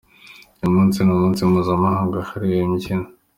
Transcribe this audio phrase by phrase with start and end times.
[0.59, 3.07] Uyu munsi ni umunsi mpuzamahanga wahariwe imbyino.